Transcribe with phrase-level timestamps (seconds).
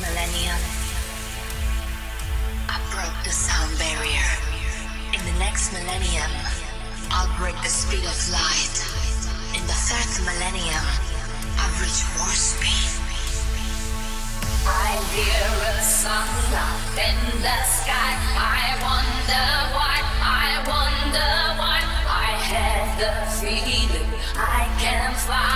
[0.00, 0.58] millennium,
[2.68, 4.30] I broke the sound barrier.
[5.14, 6.30] In the next millennium,
[7.10, 8.76] I'll break the speed of light.
[9.54, 10.86] In the third millennium,
[11.58, 12.90] I'll reach warp speed.
[14.66, 18.14] I hear a song up in the sky.
[18.34, 21.30] I wonder why, I wonder
[21.60, 21.78] why.
[22.08, 23.90] I have the feeling
[24.34, 25.53] I can fly.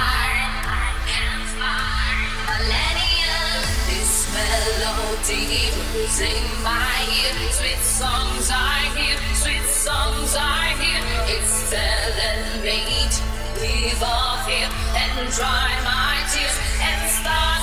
[5.27, 7.51] In my ear.
[7.51, 11.03] Sweet songs I hear, sweet songs I hear.
[11.27, 12.79] It's telling me
[13.11, 17.58] to leave off here and dry my tears and start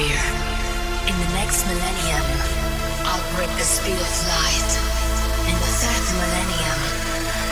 [0.00, 0.24] barrier.
[1.08, 2.26] In the next millennium,
[3.04, 4.70] I'll break the speed of light.
[5.48, 6.80] In the third millennium,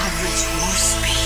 [0.01, 1.18] I'll reach warp speed.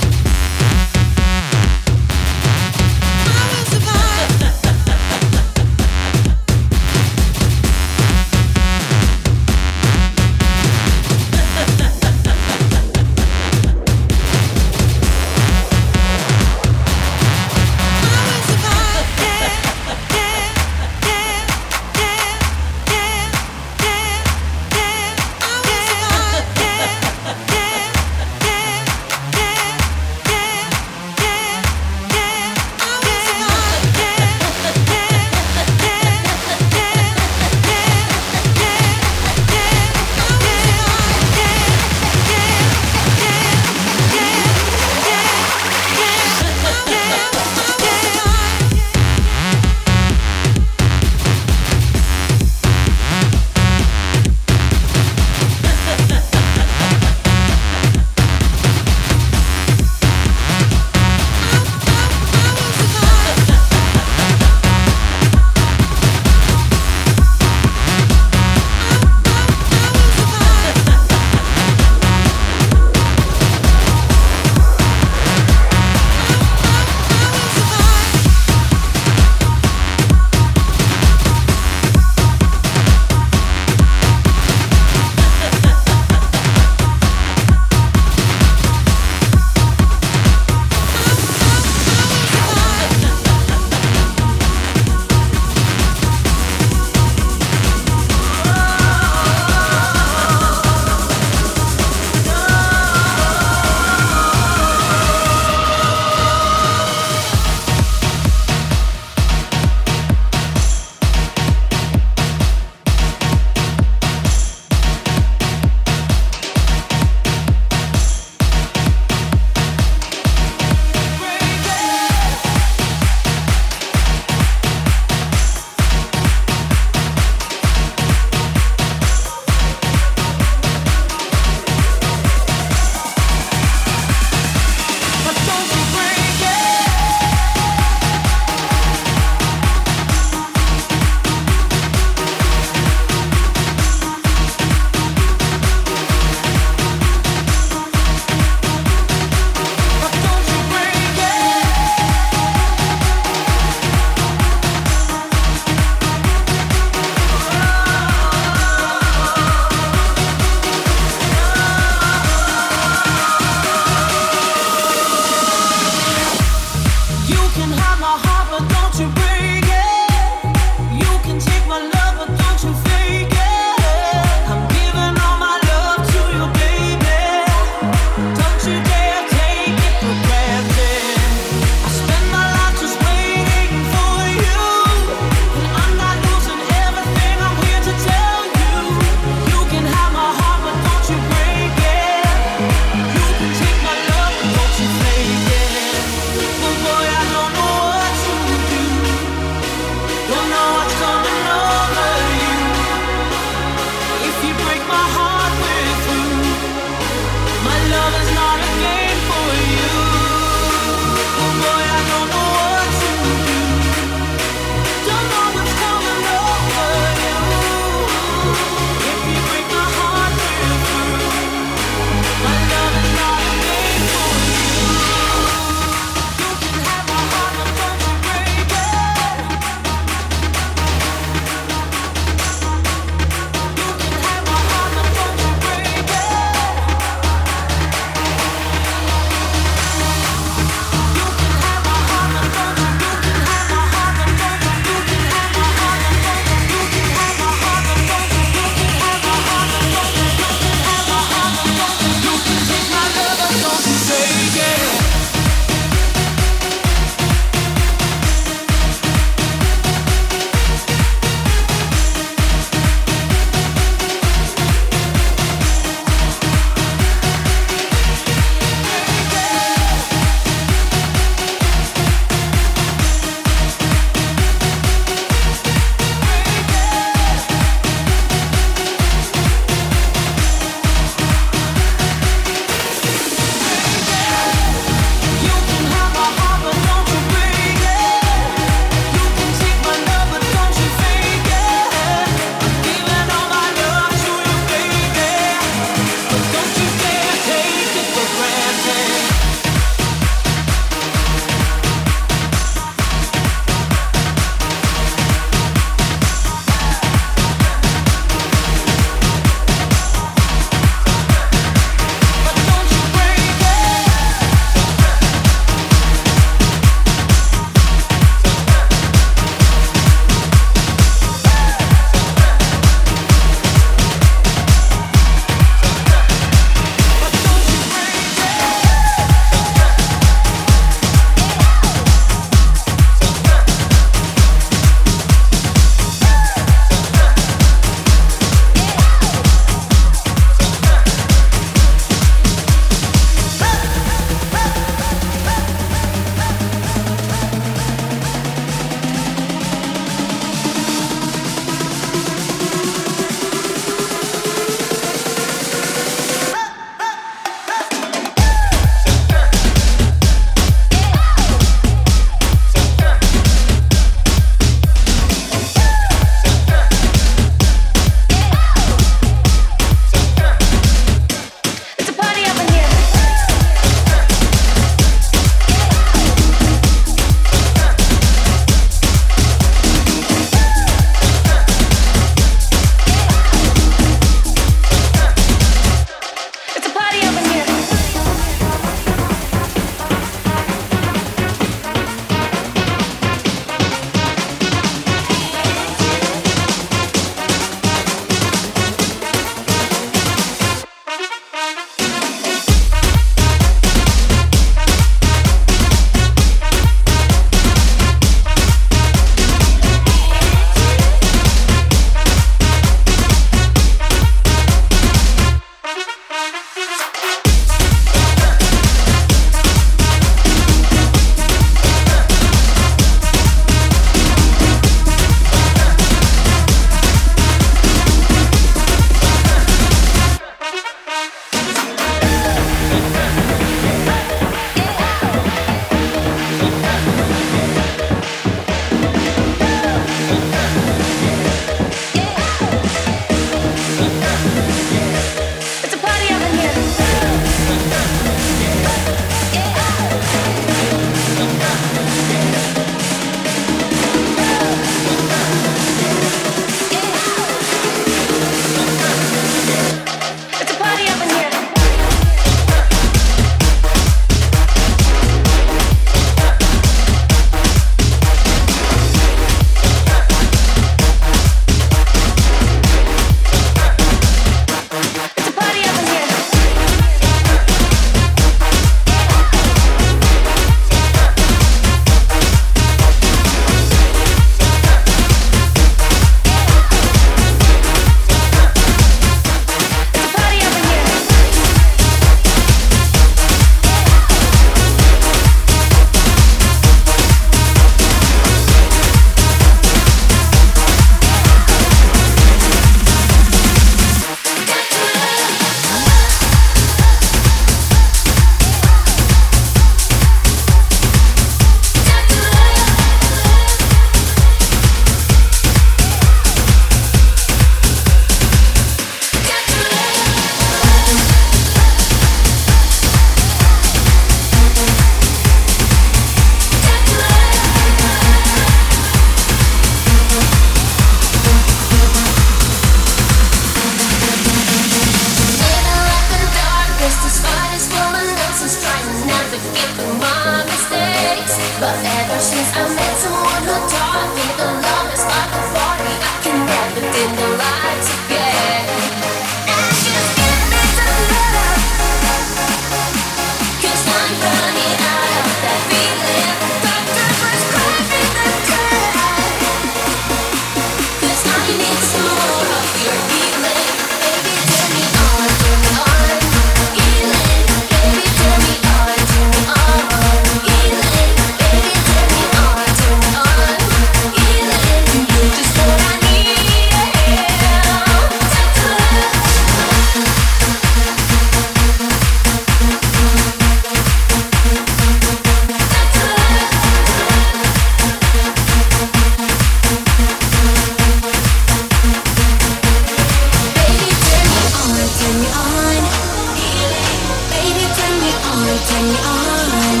[599.00, 600.00] turn me on.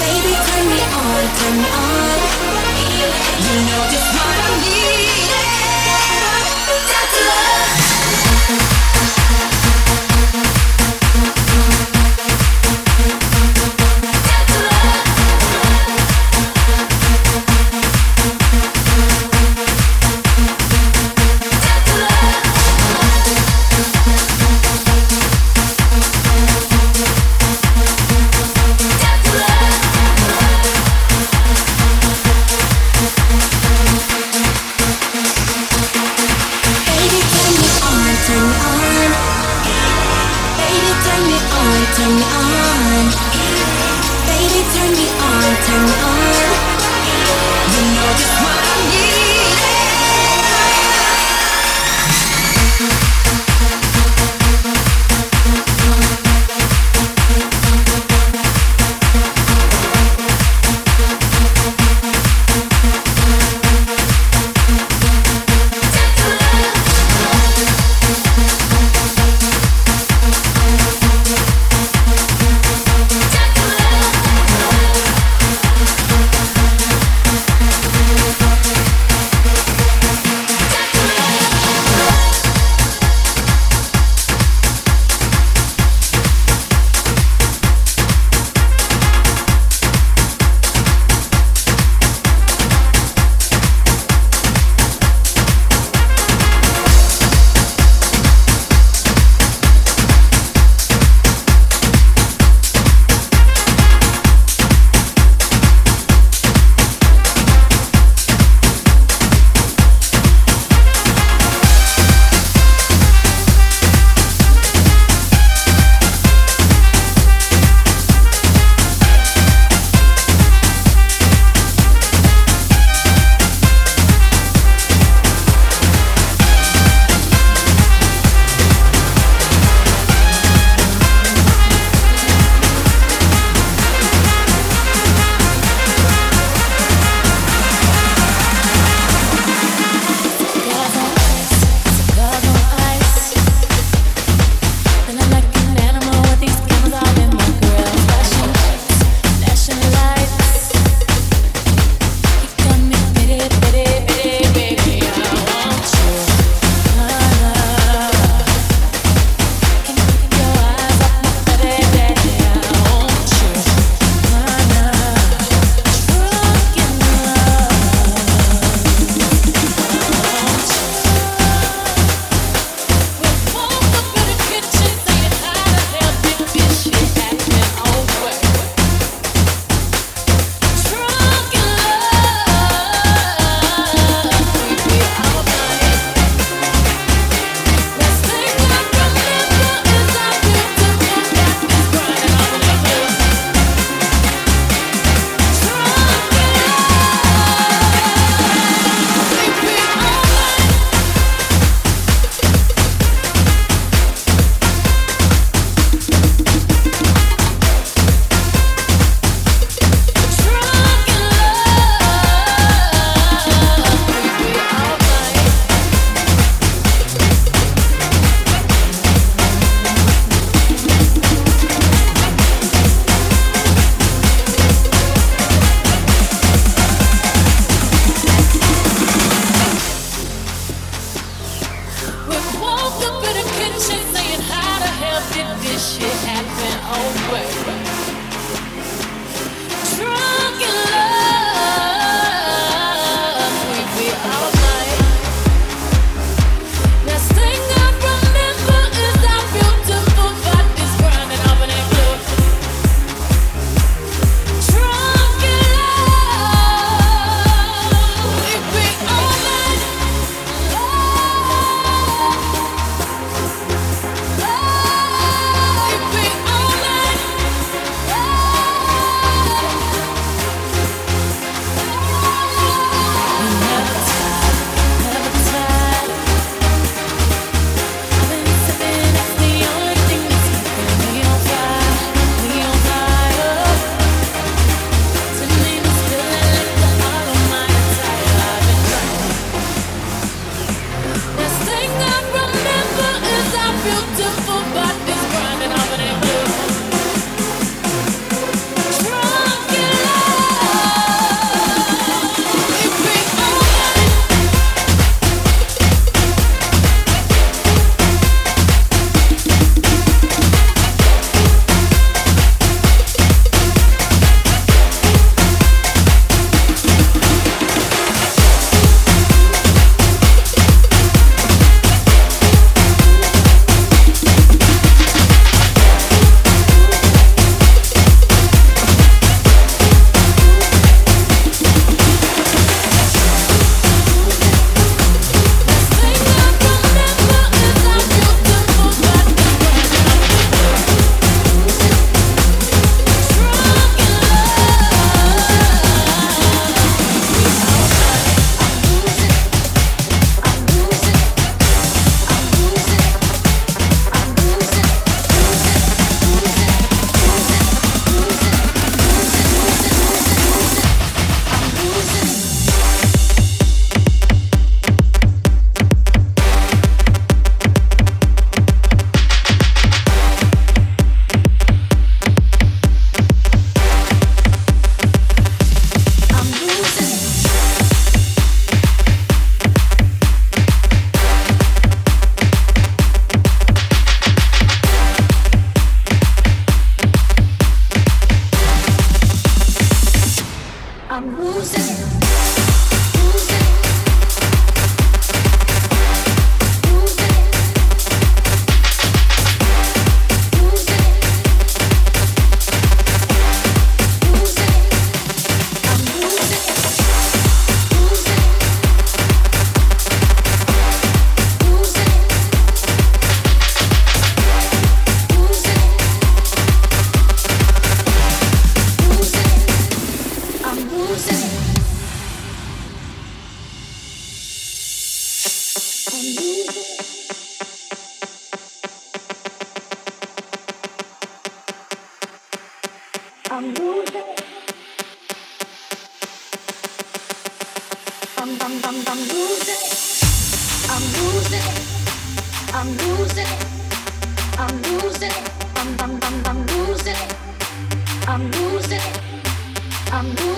[0.00, 2.18] Baby, turn me on, turn me on.
[3.42, 4.19] You know just.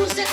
[0.08, 0.32] Corpo